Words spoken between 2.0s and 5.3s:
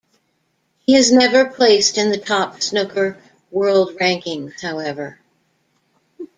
the top snooker world rankings, however.